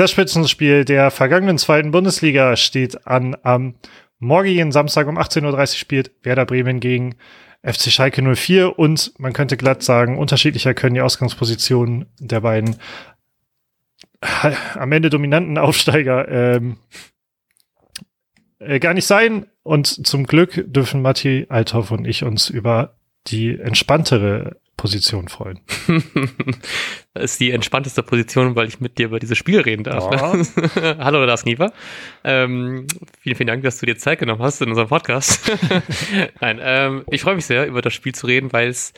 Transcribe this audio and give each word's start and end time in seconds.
Das 0.00 0.12
Spitzenspiel 0.12 0.86
der 0.86 1.10
vergangenen 1.10 1.58
zweiten 1.58 1.90
Bundesliga 1.90 2.56
steht 2.56 3.06
an. 3.06 3.36
Am 3.42 3.74
morgigen 4.18 4.72
Samstag 4.72 5.06
um 5.08 5.18
18.30 5.18 5.44
Uhr 5.44 5.66
spielt 5.66 6.12
Werder 6.22 6.46
Bremen 6.46 6.80
gegen 6.80 7.16
FC 7.62 7.92
Schalke 7.92 8.22
04 8.22 8.78
und 8.78 9.12
man 9.18 9.34
könnte 9.34 9.58
glatt 9.58 9.82
sagen, 9.82 10.16
unterschiedlicher 10.16 10.72
können 10.72 10.94
die 10.94 11.02
Ausgangspositionen 11.02 12.06
der 12.18 12.40
beiden 12.40 12.76
am 14.74 14.90
Ende 14.90 15.10
dominanten 15.10 15.58
Aufsteiger 15.58 16.26
ähm, 16.28 16.78
äh, 18.58 18.78
gar 18.78 18.94
nicht 18.94 19.06
sein. 19.06 19.48
Und 19.62 20.06
zum 20.06 20.24
Glück 20.24 20.64
dürfen 20.66 21.02
Matti 21.02 21.44
Althoff 21.50 21.90
und 21.90 22.06
ich 22.06 22.24
uns 22.24 22.48
über 22.48 22.96
die 23.26 23.60
entspanntere 23.60 24.56
Position 24.80 25.28
freuen. 25.28 25.60
das 27.12 27.32
ist 27.32 27.40
die 27.40 27.50
entspannteste 27.50 28.02
Position, 28.02 28.56
weil 28.56 28.66
ich 28.66 28.80
mit 28.80 28.96
dir 28.96 29.06
über 29.06 29.18
dieses 29.18 29.36
Spiel 29.36 29.60
reden 29.60 29.84
darf. 29.84 30.10
Ja. 30.10 30.96
Hallo, 31.04 31.22
Lars 31.22 31.44
Nieper. 31.44 31.74
Ähm, 32.24 32.86
vielen, 33.20 33.36
vielen 33.36 33.46
Dank, 33.46 33.62
dass 33.62 33.78
du 33.78 33.84
dir 33.84 33.98
Zeit 33.98 34.20
genommen 34.20 34.40
hast 34.40 34.62
in 34.62 34.70
unserem 34.70 34.88
Podcast. 34.88 35.52
Nein, 36.40 36.60
ähm, 36.62 37.04
ich 37.10 37.20
freue 37.20 37.34
mich 37.34 37.44
sehr, 37.44 37.66
über 37.66 37.82
das 37.82 37.92
Spiel 37.92 38.14
zu 38.14 38.26
reden, 38.26 38.54
weil 38.54 38.68
es 38.68 38.94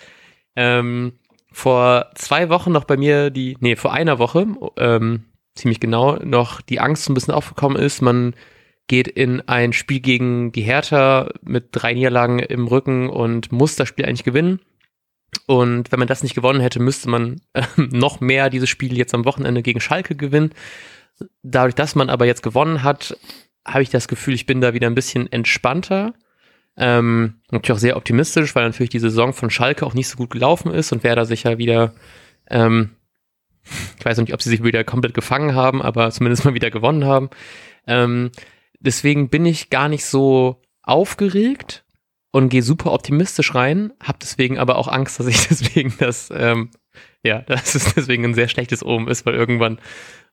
ähm, 0.55 1.15
vor 1.51 2.12
zwei 2.15 2.49
Wochen 2.49 2.71
noch 2.71 2.85
bei 2.85 2.96
mir 2.96 3.30
die, 3.30 3.57
nee, 3.59 3.74
vor 3.74 3.93
einer 3.93 4.21
Woche, 4.21 4.46
ähm, 4.77 5.24
ziemlich 5.57 5.80
genau, 5.80 6.15
noch 6.23 6.60
die 6.60 6.79
Angst 6.79 7.02
so 7.02 7.10
ein 7.10 7.15
bisschen 7.15 7.35
aufgekommen 7.35 7.77
ist. 7.77 8.02
Man 8.02 8.37
geht 8.87 9.09
in 9.09 9.41
ein 9.49 9.73
Spiel 9.73 9.99
gegen 9.99 10.52
die 10.52 10.62
Hertha 10.62 11.29
mit 11.43 11.71
drei 11.73 11.95
Niederlagen 11.95 12.38
im 12.38 12.69
Rücken 12.69 13.09
und 13.09 13.51
muss 13.51 13.74
das 13.74 13.88
Spiel 13.88 14.05
eigentlich 14.05 14.23
gewinnen. 14.23 14.60
Und 15.46 15.91
wenn 15.91 15.98
man 15.98 16.09
das 16.09 16.23
nicht 16.23 16.34
gewonnen 16.34 16.60
hätte, 16.60 16.80
müsste 16.80 17.09
man 17.09 17.41
äh, 17.52 17.62
noch 17.77 18.20
mehr 18.20 18.51
dieses 18.51 18.69
Spiel 18.69 18.96
jetzt 18.96 19.14
am 19.14 19.24
Wochenende 19.24 19.62
gegen 19.62 19.80
Schalke 19.80 20.15
gewinnen. 20.15 20.52
Dadurch, 21.43 21.74
dass 21.74 21.95
man 21.95 22.10
aber 22.10 22.26
jetzt 22.26 22.43
gewonnen 22.43 22.82
hat, 22.82 23.16
habe 23.66 23.82
ich 23.82 23.90
das 23.90 24.09
Gefühl, 24.09 24.34
ich 24.34 24.46
bin 24.46 24.60
da 24.60 24.74
wieder 24.74 24.88
ein 24.88 24.95
bisschen 24.95 25.30
entspannter. 25.30 26.15
Ähm, 26.76 27.34
natürlich 27.51 27.73
auch 27.73 27.80
sehr 27.80 27.96
optimistisch, 27.96 28.54
weil 28.54 28.65
natürlich 28.65 28.90
die 28.90 28.99
Saison 28.99 29.32
von 29.32 29.51
Schalke 29.51 29.84
auch 29.84 29.95
nicht 29.95 30.09
so 30.09 30.16
gut 30.16 30.30
gelaufen 30.30 30.73
ist 30.73 30.90
und 30.93 31.04
wer 31.04 31.15
da 31.15 31.24
sicher 31.24 31.59
wieder, 31.59 31.95
ähm, 32.49 32.90
ich 33.99 34.04
weiß 34.04 34.18
nicht, 34.18 34.32
ob 34.32 34.43
sie 34.43 34.51
sich 34.51 34.65
wieder 34.65 34.82
komplett 34.84 35.15
gefangen 35.15 35.54
haben, 35.54 35.82
aber 35.82 36.10
zumindest 36.10 36.45
mal 36.45 36.54
wieder 36.54 36.71
gewonnen 36.71 37.04
haben. 37.04 37.29
Ähm, 37.87 38.30
deswegen 38.80 39.29
bin 39.29 39.45
ich 39.45 39.71
gar 39.71 39.88
nicht 39.88 40.04
so 40.06 40.62
aufgeregt, 40.82 41.84
und 42.33 42.49
gehe 42.49 42.63
super 42.63 42.93
optimistisch 42.93 43.55
rein, 43.55 43.93
habe 44.02 44.19
deswegen 44.21 44.59
aber 44.59 44.77
auch 44.77 44.88
Angst, 44.88 45.21
dass 45.21 45.27
ich 45.29 45.47
deswegen 45.49 45.95
das, 45.99 46.30
ähm, 46.35 46.71
ja, 47.23 47.41
dass 47.43 47.74
es 47.77 47.95
deswegen 47.95 48.24
ein 48.24 48.35
sehr 48.35 48.49
schlechtes 48.49 48.85
Omen 48.85 49.07
ist, 49.07 49.24
weil 49.24 49.35
irgendwann 49.35 49.79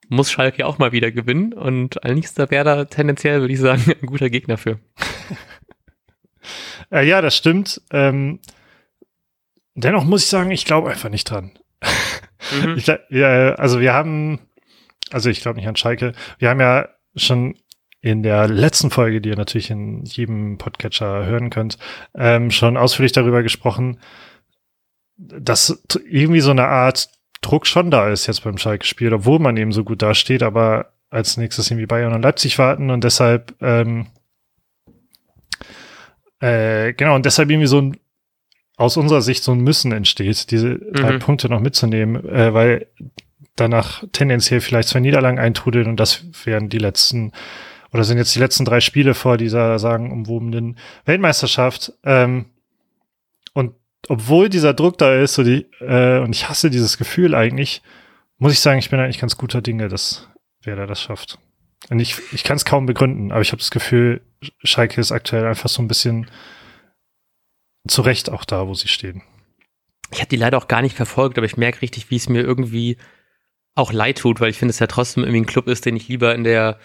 muss 0.08 0.32
Schalke 0.32 0.66
auch 0.66 0.80
mal 0.80 0.92
wieder 0.92 1.12
gewinnen 1.12 1.54
und 1.54 2.04
Alnixter 2.04 2.50
wäre 2.50 2.64
da 2.66 2.86
tendenziell, 2.86 3.42
würde 3.42 3.54
ich 3.54 3.60
sagen, 3.60 3.84
ein 4.02 4.08
guter 4.08 4.30
Gegner 4.30 4.58
für. 4.58 4.80
äh, 6.92 7.06
ja, 7.06 7.22
das 7.22 7.36
stimmt. 7.36 7.82
Ähm, 7.92 8.40
dennoch 9.76 10.06
muss 10.06 10.24
ich 10.24 10.30
sagen, 10.30 10.52
ich 10.52 10.66
glaube 10.66 10.90
einfach 10.90 11.10
nicht 11.10 11.30
dran. 11.30 11.52
Mhm. 12.64 12.78
ich, 12.78 12.88
ja, 13.10 13.54
also 13.56 13.82
wir 13.82 13.94
haben, 13.94 14.40
also 15.12 15.30
ich 15.30 15.42
glaube 15.42 15.58
nicht 15.58 15.68
an 15.68 15.76
Schalke, 15.76 16.14
wir 16.40 16.50
haben 16.50 16.62
ja 16.62 16.90
schon 17.16 17.56
in 18.02 18.24
der 18.24 18.48
letzten 18.48 18.92
Folge, 18.92 19.22
die 19.22 19.30
ihr 19.30 19.36
natürlich 19.36 19.70
in 19.70 20.04
jedem 20.06 20.58
Podcatcher 20.58 21.26
hören 21.26 21.50
könnt, 21.50 21.78
ähm, 22.16 22.50
schon 22.52 22.78
ausführlich 22.78 23.12
darüber 23.12 23.44
gesprochen, 23.44 24.00
dass 25.18 25.84
irgendwie 26.10 26.40
so 26.40 26.52
eine 26.52 26.68
Art 26.68 27.10
Druck 27.42 27.68
schon 27.68 27.92
da 27.92 28.10
ist 28.10 28.28
jetzt 28.28 28.44
beim 28.44 28.58
Schalke-Spiel, 28.58 29.14
obwohl 29.14 29.40
man 29.40 29.58
eben 29.58 29.72
so 29.72 29.84
gut 29.84 30.02
dasteht, 30.02 30.44
aber 30.44 30.94
als 31.10 31.38
nächstes 31.38 31.70
irgendwie 31.72 31.88
Bayern 31.88 32.14
und 32.14 32.22
Leipzig 32.22 32.58
warten 32.58 32.90
und 32.90 33.04
deshalb 33.04 33.56
ähm, 33.62 34.08
äh, 36.40 36.94
genau 36.94 37.16
und 37.16 37.26
deshalb 37.26 37.50
irgendwie 37.50 37.68
so 37.68 37.82
ein 37.82 37.98
aus 38.78 38.96
unserer 38.96 39.22
Sicht 39.22 39.44
so 39.44 39.52
ein 39.52 39.60
Müssen 39.60 39.92
entsteht, 39.92 40.52
diese 40.52 40.70
mhm. 40.70 40.94
drei 40.94 41.18
Punkte 41.18 41.50
noch 41.50 41.60
mitzunehmen, 41.60 42.24
äh, 42.30 42.54
weil 42.54 42.88
danach 43.58 44.06
tendenziell 44.14 44.62
vielleicht 44.62 44.88
zwei 44.88 45.02
Niederlagen 45.02 45.38
eintrudeln 45.38 45.88
und 45.88 46.00
das 46.00 46.24
wären 46.46 46.70
die 46.70 46.78
letzten 46.78 47.34
oder 47.92 48.04
sind 48.04 48.18
jetzt 48.18 48.36
die 48.36 48.40
letzten 48.40 48.66
drei 48.66 48.80
Spiele 48.80 49.14
vor 49.14 49.38
dieser 49.38 49.80
sagenumwobenen 49.80 50.78
Weltmeisterschaft. 51.06 51.94
Ähm, 52.04 52.46
und 53.54 53.74
obwohl 54.08 54.50
dieser 54.50 54.74
Druck 54.74 54.98
da 54.98 55.16
ist, 55.16 55.34
so 55.34 55.44
die, 55.44 55.66
äh, 55.80 56.20
und 56.20 56.36
ich 56.36 56.50
hasse 56.50 56.70
dieses 56.70 56.98
Gefühl 56.98 57.36
eigentlich, 57.36 57.82
muss 58.38 58.54
ich 58.54 58.60
sagen, 58.60 58.80
ich 58.80 58.90
bin 58.90 59.00
eigentlich 59.00 59.20
ganz 59.20 59.38
guter 59.38 59.62
Dinge, 59.62 59.88
dass 59.88 60.30
wer 60.64 60.76
da 60.76 60.86
das 60.86 61.02
schafft. 61.02 61.40
Und 61.90 62.00
ich, 62.00 62.18
ich 62.32 62.44
kann 62.44 62.58
es 62.58 62.66
kaum 62.66 62.86
begründen, 62.86 63.32
aber 63.32 63.42
ich 63.42 63.52
habe 63.52 63.60
das 63.60 63.72
Gefühl, 63.72 64.22
Schalke 64.64 65.00
ist 65.00 65.12
aktuell 65.12 65.46
einfach 65.46 65.70
so 65.70 65.82
ein 65.82 65.88
bisschen 65.88 66.30
zu 67.88 68.02
Recht 68.02 68.30
auch 68.30 68.46
da, 68.46 68.68
wo 68.68 68.74
sie 68.74 68.88
stehen. 68.88 69.24
Ich 70.12 70.20
habe 70.20 70.30
die 70.30 70.36
leider 70.36 70.58
auch 70.58 70.68
gar 70.68 70.82
nicht 70.82 70.96
verfolgt, 70.96 71.38
aber 71.38 71.46
ich 71.46 71.58
merke 71.58 71.82
richtig, 71.82 72.10
wie 72.10 72.16
es 72.16 72.30
mir 72.30 72.42
irgendwie 72.42 72.98
auch 73.76 73.94
leid 73.94 74.20
tut, 74.20 74.42
weil 74.42 74.50
ich 74.50 74.58
finde, 74.58 74.72
es 74.72 74.80
ja 74.80 74.88
trotzdem 74.88 75.24
irgendwie 75.24 75.42
ein 75.42 75.46
Club 75.46 75.68
ist, 75.68 75.86
den 75.86 75.96
ich 75.96 76.08
lieber 76.08 76.36
in 76.36 76.44
der 76.44 76.80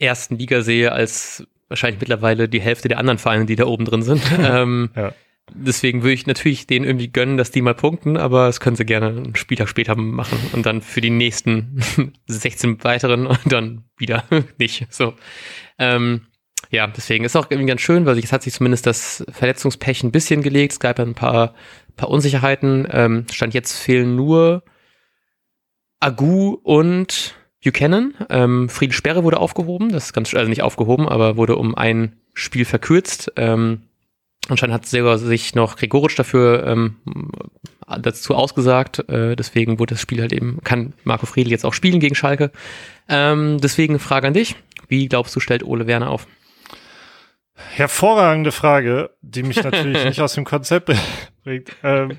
ersten 0.00 0.38
Liga 0.38 0.62
sehe, 0.62 0.92
als 0.92 1.46
wahrscheinlich 1.68 2.00
mittlerweile 2.00 2.48
die 2.48 2.60
Hälfte 2.60 2.88
der 2.88 2.98
anderen 2.98 3.18
Vereine, 3.18 3.46
die 3.46 3.56
da 3.56 3.66
oben 3.66 3.84
drin 3.84 4.02
sind. 4.02 4.22
ähm, 4.38 4.90
ja. 4.96 5.12
Deswegen 5.52 6.02
würde 6.02 6.12
ich 6.12 6.26
natürlich 6.26 6.66
denen 6.66 6.84
irgendwie 6.84 7.10
gönnen, 7.10 7.36
dass 7.36 7.50
die 7.50 7.62
mal 7.62 7.74
punkten, 7.74 8.16
aber 8.16 8.46
das 8.46 8.60
können 8.60 8.76
sie 8.76 8.84
gerne 8.84 9.08
einen 9.08 9.36
Spieltag 9.36 9.68
später 9.68 9.96
machen 9.96 10.38
und 10.52 10.64
dann 10.64 10.80
für 10.80 11.00
die 11.00 11.10
nächsten 11.10 11.82
16 12.26 12.82
weiteren 12.84 13.26
und 13.26 13.40
dann 13.46 13.84
wieder 13.96 14.24
nicht. 14.58 14.86
So. 14.90 15.14
Ähm, 15.78 16.26
ja, 16.70 16.86
deswegen 16.86 17.24
ist 17.24 17.36
auch 17.36 17.50
irgendwie 17.50 17.68
ganz 17.68 17.80
schön, 17.80 18.06
weil 18.06 18.18
es 18.18 18.32
hat 18.32 18.42
sich 18.42 18.52
zumindest 18.52 18.86
das 18.86 19.24
Verletzungspech 19.30 20.04
ein 20.04 20.12
bisschen 20.12 20.42
gelegt. 20.42 20.74
Es 20.74 20.80
gab 20.80 20.98
ja 20.98 21.04
ein 21.04 21.14
paar, 21.14 21.54
paar 21.96 22.10
Unsicherheiten. 22.10 22.86
Ähm, 22.90 23.26
Stand 23.32 23.54
jetzt 23.54 23.76
fehlen 23.76 24.14
nur 24.14 24.62
Agu 25.98 26.58
und 26.62 27.34
Buchanan. 27.64 28.14
Ähm, 28.28 28.68
Friedel 28.68 28.94
Sperre 28.94 29.24
wurde 29.24 29.38
aufgehoben, 29.38 29.90
das 29.90 30.06
ist 30.06 30.12
ganz, 30.12 30.34
also 30.34 30.48
nicht 30.48 30.62
aufgehoben, 30.62 31.08
aber 31.08 31.36
wurde 31.36 31.56
um 31.56 31.74
ein 31.74 32.16
Spiel 32.34 32.64
verkürzt. 32.64 33.32
Ähm, 33.36 33.82
anscheinend 34.48 34.74
hat 34.74 34.86
sogar 34.86 35.18
sich 35.18 35.54
noch 35.54 35.76
Gregoritsch 35.76 36.18
dafür 36.18 36.66
ähm, 36.66 36.96
dazu 38.00 38.34
ausgesagt. 38.34 39.08
Äh, 39.08 39.36
deswegen 39.36 39.78
wurde 39.78 39.94
das 39.94 40.00
Spiel 40.00 40.20
halt 40.20 40.32
eben, 40.32 40.60
kann 40.64 40.94
Marco 41.04 41.26
Friedel 41.26 41.50
jetzt 41.50 41.64
auch 41.64 41.74
spielen 41.74 42.00
gegen 42.00 42.14
Schalke. 42.14 42.50
Ähm, 43.08 43.58
deswegen 43.60 43.98
Frage 43.98 44.28
an 44.28 44.34
dich. 44.34 44.56
Wie 44.88 45.08
glaubst 45.08 45.36
du, 45.36 45.40
stellt 45.40 45.64
Ole 45.64 45.86
Werner 45.86 46.10
auf? 46.10 46.26
Hervorragende 47.54 48.52
Frage, 48.52 49.10
die 49.20 49.42
mich 49.42 49.62
natürlich 49.62 50.04
nicht 50.04 50.20
aus 50.20 50.34
dem 50.34 50.44
Konzept 50.44 50.90
bringt. 51.44 51.70
Ähm, 51.82 52.16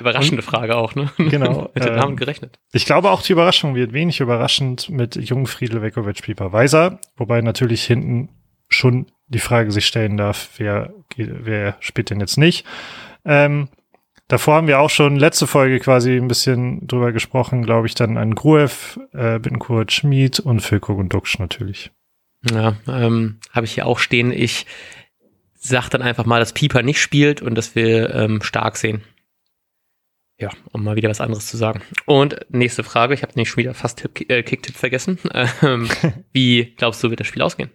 Überraschende 0.00 0.42
Frage 0.42 0.76
auch, 0.76 0.94
ne? 0.94 1.10
Genau. 1.18 1.70
mit 1.74 1.84
den 1.84 1.94
Namen 1.94 2.16
gerechnet. 2.16 2.58
Ich 2.72 2.86
glaube 2.86 3.10
auch 3.10 3.22
die 3.22 3.32
Überraschung 3.32 3.74
wird 3.74 3.92
wenig 3.92 4.20
überraschend 4.20 4.90
mit 4.90 5.16
Jung 5.16 5.46
Friedel 5.46 5.82
Vekovic 5.82 6.22
Pieper 6.22 6.52
Weiser, 6.52 7.00
wobei 7.16 7.40
natürlich 7.40 7.84
hinten 7.84 8.28
schon 8.68 9.06
die 9.28 9.38
Frage 9.38 9.70
sich 9.70 9.86
stellen 9.86 10.16
darf, 10.16 10.50
wer, 10.56 10.92
wer 11.16 11.76
spielt 11.80 12.10
denn 12.10 12.20
jetzt 12.20 12.38
nicht. 12.38 12.64
Ähm, 13.24 13.68
davor 14.28 14.54
haben 14.54 14.68
wir 14.68 14.80
auch 14.80 14.90
schon 14.90 15.16
letzte 15.16 15.46
Folge 15.46 15.80
quasi 15.80 16.16
ein 16.16 16.28
bisschen 16.28 16.86
drüber 16.86 17.12
gesprochen, 17.12 17.62
glaube 17.62 17.86
ich, 17.86 17.94
dann 17.94 18.16
an 18.16 18.34
Gruev, 18.34 18.98
äh, 19.12 19.38
Bittenkurt, 19.38 19.92
Schmid 19.92 20.40
und 20.40 20.60
Filko 20.60 20.94
und 20.94 21.12
Duxch 21.12 21.38
natürlich. 21.38 21.90
Ja, 22.50 22.76
ähm, 22.86 23.38
habe 23.52 23.66
ich 23.66 23.72
hier 23.72 23.86
auch 23.86 23.98
stehen. 23.98 24.30
Ich 24.30 24.66
sag 25.54 25.88
dann 25.88 26.02
einfach 26.02 26.26
mal, 26.26 26.38
dass 26.38 26.52
Pieper 26.52 26.82
nicht 26.82 27.00
spielt 27.00 27.42
und 27.42 27.56
dass 27.56 27.74
wir 27.74 28.14
ähm, 28.14 28.42
stark 28.42 28.76
sehen. 28.76 29.02
Ja, 30.38 30.50
um 30.72 30.84
mal 30.84 30.96
wieder 30.96 31.08
was 31.08 31.22
anderes 31.22 31.46
zu 31.46 31.56
sagen. 31.56 31.80
Und 32.04 32.38
nächste 32.50 32.84
Frage, 32.84 33.14
ich 33.14 33.22
habe 33.22 33.32
nicht 33.36 33.48
schon 33.48 33.62
wieder 33.62 33.72
fast 33.72 33.98
Tipp, 33.98 34.28
äh, 34.30 34.42
Kicktipp 34.42 34.76
vergessen. 34.76 35.18
Ähm, 35.62 35.88
wie 36.32 36.74
glaubst 36.76 37.02
du, 37.02 37.10
wird 37.10 37.20
das 37.20 37.26
Spiel 37.26 37.42
ausgehen? 37.42 37.70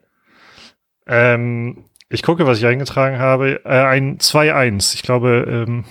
Ähm, 1.08 1.86
ich 2.10 2.22
gucke, 2.22 2.46
was 2.46 2.60
ich 2.60 2.66
eingetragen 2.66 3.18
habe. 3.18 3.62
Äh, 3.66 3.82
ein 3.82 4.20
2-1. 4.20 4.94
Ich 4.94 5.02
glaube, 5.02 5.46
ähm, 5.48 5.86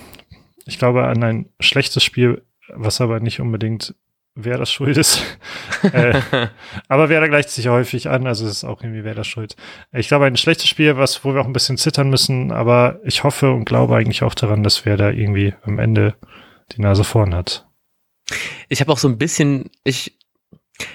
ich 0.66 0.78
glaube 0.78 1.04
an 1.04 1.22
ein 1.24 1.48
schlechtes 1.58 2.04
Spiel, 2.04 2.42
was 2.68 3.00
aber 3.00 3.18
nicht 3.20 3.40
unbedingt 3.40 3.94
wer 4.34 4.58
das 4.58 4.70
schuld 4.70 4.96
ist. 4.96 5.22
äh, 5.92 6.20
aber 6.88 7.08
wer 7.08 7.20
da 7.20 7.26
gleicht 7.26 7.50
sich 7.50 7.68
häufig 7.68 8.08
an, 8.08 8.26
also 8.26 8.46
es 8.46 8.52
ist 8.52 8.64
auch 8.64 8.82
irgendwie 8.82 9.04
wer 9.04 9.14
das 9.14 9.26
schuld. 9.26 9.56
Ich 9.92 10.08
glaube, 10.08 10.26
ein 10.26 10.36
schlechtes 10.36 10.68
Spiel, 10.68 10.96
was, 10.96 11.24
wo 11.24 11.34
wir 11.34 11.40
auch 11.40 11.46
ein 11.46 11.52
bisschen 11.52 11.78
zittern 11.78 12.10
müssen, 12.10 12.52
aber 12.52 13.00
ich 13.04 13.24
hoffe 13.24 13.50
und 13.50 13.64
glaube 13.64 13.96
eigentlich 13.96 14.22
auch 14.22 14.34
daran, 14.34 14.62
dass 14.62 14.84
wer 14.86 14.96
da 14.96 15.10
irgendwie 15.10 15.54
am 15.62 15.78
Ende 15.78 16.14
die 16.72 16.80
Nase 16.80 17.04
vorn 17.04 17.34
hat. 17.34 17.66
Ich 18.68 18.80
habe 18.80 18.92
auch 18.92 18.98
so 18.98 19.08
ein 19.08 19.18
bisschen, 19.18 19.70
ich, 19.84 20.18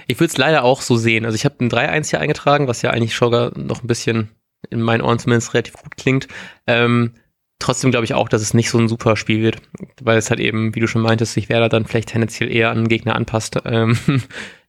ich 0.07 0.19
würde 0.19 0.31
es 0.31 0.38
leider 0.38 0.63
auch 0.63 0.81
so 0.81 0.95
sehen. 0.95 1.25
Also 1.25 1.36
ich 1.36 1.45
habe 1.45 1.63
ein 1.63 1.69
3-1 1.69 2.10
hier 2.10 2.19
eingetragen, 2.19 2.68
was 2.68 2.81
ja 2.81 2.92
eigentlich 2.92 3.16
schon 3.16 3.31
noch 3.68 3.83
ein 3.83 3.88
bisschen 3.88 4.31
in 4.69 4.81
meinen 4.81 5.01
Ohren 5.01 5.19
zumindest 5.19 5.54
relativ 5.54 5.74
gut 5.74 5.98
klingt. 5.98 6.27
Ähm, 6.66 7.13
Trotzdem 7.60 7.92
glaube 7.92 8.04
ich 8.04 8.13
auch, 8.13 8.27
dass 8.27 8.42
es 8.42 8.54
nicht 8.54 8.69
so 8.69 8.77
ein 8.77 8.89
super 8.89 9.16
Spiel 9.16 9.42
wird, 9.42 9.62
weil 10.01 10.18
es 10.18 10.30
halt 10.30 10.42
eben, 10.42 10.75
wie 10.75 10.81
du 10.81 10.88
schon 10.88 11.01
meintest, 11.01 11.33
sich 11.33 11.48
Werder 11.48 11.69
dann 11.69 11.86
vielleicht 11.86 12.10
tendenziell 12.10 12.51
eher 12.51 12.69
an 12.69 12.80
den 12.80 12.88
Gegner 12.88 13.16
anpasst. 13.16 13.60
Ähm, 13.66 13.98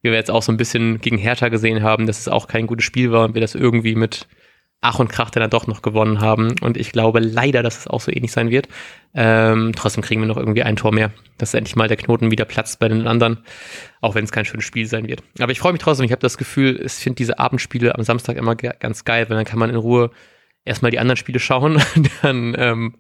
wie 0.03 0.11
wir 0.11 0.15
jetzt 0.15 0.31
auch 0.31 0.43
so 0.43 0.53
ein 0.53 0.57
bisschen 0.57 1.01
gegen 1.01 1.19
Hertha 1.19 1.49
gesehen 1.49 1.83
haben, 1.83 2.07
dass 2.07 2.21
es 2.21 2.29
auch 2.29 2.49
kein 2.49 2.67
gutes 2.67 2.85
Spiel 2.85 3.13
war 3.13 3.25
und 3.25 3.35
wir 3.35 3.41
das 3.41 3.55
irgendwie 3.55 3.95
mit 3.95 4.27
Ach 4.83 4.99
und 4.99 5.09
Krach 5.09 5.31
dann 5.31 5.51
doch 5.51 5.67
noch 5.67 5.83
gewonnen 5.83 6.21
haben. 6.21 6.55
Und 6.61 6.77
ich 6.77 6.93
glaube 6.93 7.21
leider, 7.21 7.63
dass 7.63 7.79
es 7.79 7.87
auch 7.89 8.01
so 8.01 8.13
ähnlich 8.13 8.33
sein 8.33 8.51
wird. 8.51 8.69
Ähm, 9.15 9.73
trotzdem 9.75 10.03
kriegen 10.03 10.21
wir 10.21 10.29
noch 10.29 10.37
irgendwie 10.37 10.63
ein 10.63 10.77
Tor 10.77 10.93
mehr, 10.93 11.13
dass 11.39 11.55
endlich 11.55 11.77
mal 11.77 11.89
der 11.89 11.97
Knoten 11.97 12.31
wieder 12.31 12.45
platzt 12.45 12.79
bei 12.79 12.89
den 12.89 13.07
anderen, 13.07 13.45
auch 14.01 14.15
wenn 14.15 14.25
es 14.25 14.33
kein 14.33 14.45
schönes 14.45 14.67
Spiel 14.67 14.87
sein 14.87 15.09
wird. 15.09 15.23
Aber 15.41 15.51
ich 15.51 15.59
freue 15.59 15.73
mich 15.73 15.81
trotzdem. 15.81 16.05
Ich 16.05 16.13
habe 16.13 16.21
das 16.21 16.39
Gefühl, 16.39 16.81
ich 16.85 16.93
finde 16.93 17.17
diese 17.17 17.39
Abendspiele 17.39 17.95
am 17.95 18.03
Samstag 18.03 18.37
immer 18.37 18.55
ganz 18.55 19.05
geil, 19.05 19.29
weil 19.29 19.37
dann 19.37 19.47
kann 19.47 19.59
man 19.59 19.71
in 19.71 19.77
Ruhe 19.77 20.11
erstmal 20.67 20.91
die 20.91 20.99
anderen 20.99 21.17
Spiele 21.17 21.39
schauen, 21.39 21.81
dann, 22.23 22.55
ähm, 22.59 22.97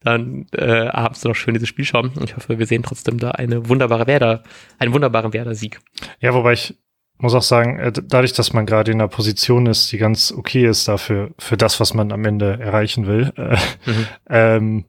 dann 0.00 0.46
äh, 0.52 0.88
abends 0.88 1.24
noch 1.24 1.34
schön 1.34 1.54
dieses 1.54 1.68
Spiel 1.68 1.84
schauen. 1.84 2.12
Und 2.14 2.24
ich 2.24 2.36
hoffe, 2.36 2.58
wir 2.58 2.66
sehen 2.66 2.82
trotzdem 2.82 3.18
da 3.18 3.32
eine 3.32 3.68
wunderbare 3.68 4.06
Werder, 4.06 4.44
einen 4.78 4.94
wunderbaren 4.94 5.34
Werder-Sieg. 5.34 5.80
Ja, 6.20 6.32
wobei 6.32 6.54
ich 6.54 6.78
muss 7.18 7.34
auch 7.34 7.42
sagen, 7.42 7.78
äh, 7.78 7.92
dadurch, 7.92 8.32
dass 8.32 8.52
man 8.52 8.66
gerade 8.66 8.92
in 8.92 9.00
einer 9.00 9.08
Position 9.08 9.66
ist, 9.66 9.90
die 9.92 9.98
ganz 9.98 10.32
okay 10.32 10.66
ist 10.66 10.88
dafür, 10.88 11.30
für 11.38 11.56
das, 11.56 11.80
was 11.80 11.94
man 11.94 12.12
am 12.12 12.24
Ende 12.24 12.58
erreichen 12.60 13.06
will, 13.06 13.32
äh, 13.36 13.56
mhm. 13.86 14.06
ähm, 14.30 14.84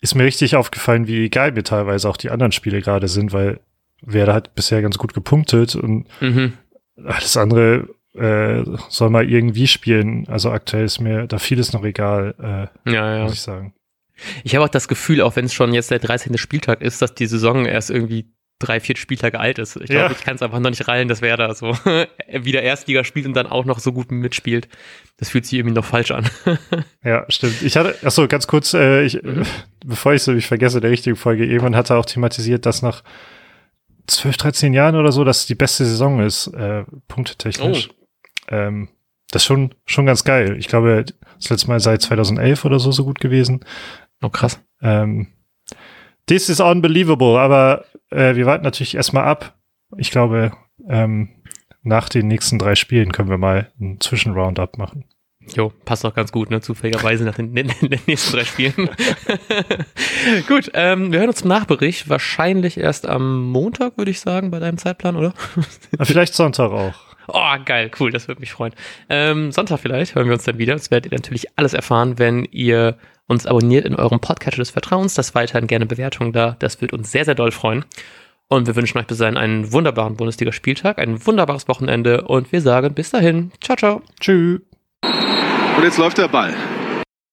ist 0.00 0.14
mir 0.14 0.24
richtig 0.24 0.56
aufgefallen, 0.56 1.06
wie 1.06 1.28
geil 1.28 1.52
mir 1.52 1.64
teilweise 1.64 2.08
auch 2.08 2.16
die 2.16 2.30
anderen 2.30 2.52
Spiele 2.52 2.80
gerade 2.80 3.08
sind, 3.08 3.32
weil 3.32 3.60
Werder 4.00 4.34
hat 4.34 4.54
bisher 4.54 4.80
ganz 4.82 4.98
gut 4.98 5.12
gepunktet 5.12 5.74
und 5.74 6.06
mhm. 6.20 6.52
alles 7.04 7.36
andere 7.36 7.88
äh, 8.14 8.64
soll 8.88 9.10
mal 9.10 9.28
irgendwie 9.28 9.66
spielen. 9.66 10.26
Also 10.28 10.50
aktuell 10.50 10.84
ist 10.84 11.00
mir 11.00 11.26
da 11.26 11.38
vieles 11.38 11.72
noch 11.72 11.84
egal, 11.84 12.34
äh, 12.86 12.92
ja, 12.92 13.16
ja. 13.16 13.22
muss 13.24 13.34
ich 13.34 13.40
sagen. 13.40 13.74
Ich 14.42 14.54
habe 14.54 14.64
auch 14.64 14.70
das 14.70 14.88
Gefühl, 14.88 15.20
auch 15.20 15.36
wenn 15.36 15.44
es 15.44 15.54
schon 15.54 15.72
jetzt 15.72 15.90
der 15.90 16.00
13. 16.00 16.36
Spieltag 16.38 16.80
ist, 16.80 17.00
dass 17.02 17.14
die 17.14 17.26
Saison 17.26 17.66
erst 17.66 17.90
irgendwie 17.90 18.32
drei, 18.58 18.80
vier 18.80 18.96
Spieltage 18.96 19.38
alt 19.38 19.58
ist. 19.58 19.76
Ich 19.76 19.86
glaube, 19.86 20.06
ja. 20.06 20.10
ich 20.10 20.24
kann 20.24 20.34
es 20.34 20.42
einfach 20.42 20.58
noch 20.58 20.70
nicht 20.70 20.88
rallen, 20.88 21.08
dass 21.08 21.22
wer 21.22 21.36
da 21.36 21.54
so 21.54 21.76
wieder 22.32 22.62
Erstliga 22.62 23.04
spielt 23.04 23.26
und 23.26 23.34
dann 23.34 23.46
auch 23.46 23.64
noch 23.64 23.78
so 23.78 23.92
gut 23.92 24.10
mitspielt. 24.10 24.68
Das 25.16 25.30
fühlt 25.30 25.46
sich 25.46 25.58
irgendwie 25.58 25.74
noch 25.74 25.84
falsch 25.84 26.10
an. 26.10 26.28
ja, 27.04 27.24
stimmt. 27.28 27.62
Ich 27.62 27.76
hatte, 27.76 27.96
achso, 28.04 28.26
ganz 28.26 28.46
kurz, 28.46 28.74
äh, 28.74 29.04
ich, 29.04 29.22
mhm. 29.22 29.44
bevor 29.84 30.14
ich 30.14 30.22
so 30.22 30.34
ich 30.34 30.46
vergesse, 30.46 30.80
der 30.80 30.90
richtige 30.90 31.16
Folge, 31.16 31.44
irgendwann 31.44 31.76
hat 31.76 31.90
er 31.90 31.98
auch 31.98 32.06
thematisiert, 32.06 32.66
dass 32.66 32.82
nach 32.82 33.02
12, 34.08 34.36
13 34.36 34.72
Jahren 34.72 34.96
oder 34.96 35.12
so, 35.12 35.24
dass 35.24 35.46
die 35.46 35.54
beste 35.54 35.84
Saison 35.84 36.20
ist, 36.20 36.48
äh, 36.48 36.84
punktetechnisch. 37.06 37.90
Oh. 37.90 38.54
Ähm, 38.54 38.88
das 39.30 39.42
ist 39.42 39.46
schon, 39.46 39.74
schon 39.84 40.06
ganz 40.06 40.24
geil. 40.24 40.56
Ich 40.58 40.68
glaube, 40.68 41.04
das 41.36 41.50
letzte 41.50 41.68
Mal 41.68 41.80
seit 41.80 42.02
2011 42.02 42.64
oder 42.64 42.78
so 42.78 42.90
so 42.90 43.04
gut 43.04 43.20
gewesen. 43.20 43.60
Oh, 44.22 44.30
krass. 44.30 44.60
Ähm, 44.80 45.28
this 46.28 46.48
is 46.48 46.60
unbelievable, 46.60 47.38
aber 47.38 47.84
äh, 48.10 48.36
wir 48.36 48.46
warten 48.46 48.64
natürlich 48.64 48.94
erstmal 48.94 49.24
ab. 49.24 49.54
Ich 49.96 50.10
glaube, 50.10 50.52
ähm, 50.88 51.30
nach 51.82 52.08
den 52.08 52.28
nächsten 52.28 52.58
drei 52.58 52.74
Spielen 52.74 53.12
können 53.12 53.30
wir 53.30 53.38
mal 53.38 53.70
einen 53.80 54.00
Zwischenroundup 54.00 54.78
machen. 54.78 55.04
Jo, 55.54 55.72
passt 55.84 56.04
auch 56.04 56.14
ganz 56.14 56.30
gut, 56.30 56.50
ne? 56.50 56.60
Zufälligerweise 56.60 57.24
nach 57.24 57.34
den, 57.34 57.54
den, 57.54 57.68
den 57.68 58.00
nächsten 58.06 58.36
drei 58.36 58.44
Spielen. 58.44 58.74
gut, 60.48 60.70
ähm, 60.74 61.10
wir 61.10 61.20
hören 61.20 61.30
uns 61.30 61.38
zum 61.38 61.48
Nachbericht. 61.48 62.08
Wahrscheinlich 62.08 62.78
erst 62.78 63.06
am 63.06 63.44
Montag, 63.44 63.96
würde 63.96 64.10
ich 64.10 64.20
sagen, 64.20 64.50
bei 64.50 64.58
deinem 64.58 64.78
Zeitplan, 64.78 65.16
oder? 65.16 65.32
Vielleicht 66.02 66.34
Sonntag 66.34 66.70
auch. 66.70 67.07
Oh, 67.28 67.56
geil, 67.64 67.90
cool, 68.00 68.10
das 68.10 68.28
würde 68.28 68.40
mich 68.40 68.52
freuen. 68.52 68.72
Ähm, 69.08 69.52
Sonntag 69.52 69.80
vielleicht 69.80 70.14
hören 70.14 70.26
wir 70.26 70.34
uns 70.34 70.44
dann 70.44 70.58
wieder. 70.58 70.72
Das 70.74 70.90
werdet 70.90 71.12
ihr 71.12 71.18
natürlich 71.18 71.46
alles 71.56 71.74
erfahren, 71.74 72.18
wenn 72.18 72.44
ihr 72.44 72.96
uns 73.26 73.46
abonniert 73.46 73.84
in 73.84 73.94
eurem 73.94 74.20
Podcatcher 74.20 74.58
des 74.58 74.70
Vertrauens. 74.70 75.14
Das 75.14 75.34
weiterhin 75.34 75.66
gerne 75.66 75.86
Bewertungen 75.86 76.32
da. 76.32 76.56
Das 76.58 76.80
wird 76.80 76.92
uns 76.92 77.12
sehr, 77.12 77.24
sehr 77.24 77.34
doll 77.34 77.52
freuen. 77.52 77.84
Und 78.48 78.66
wir 78.66 78.74
wünschen 78.76 78.98
euch 78.98 79.06
bis 79.06 79.18
dahin 79.18 79.36
einen 79.36 79.72
wunderbaren 79.72 80.16
Bundesliga-Spieltag, 80.16 80.98
ein 80.98 81.24
wunderbares 81.26 81.68
Wochenende 81.68 82.22
und 82.22 82.50
wir 82.50 82.62
sagen 82.62 82.94
bis 82.94 83.10
dahin. 83.10 83.52
Ciao, 83.60 83.76
ciao. 83.76 84.02
Tschüss. 84.20 84.60
Und 85.02 85.84
jetzt 85.84 85.98
läuft 85.98 86.16
der 86.16 86.28
Ball. 86.28 86.54